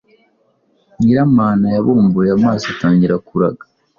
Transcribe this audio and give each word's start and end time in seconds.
Nyiramana 0.99 1.65
yabumbuye 1.75 2.29
amaso 2.37 2.65
atangira 2.73 3.15
kuraga 3.27 3.63